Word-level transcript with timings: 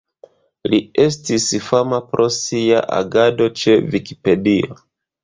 Li 0.73 0.77
estis 1.03 1.43
fama 1.65 1.99
pro 2.13 2.25
sia 2.37 2.79
agado 3.01 3.49
ĉe 3.61 3.77
Vikipedio. 3.97 4.81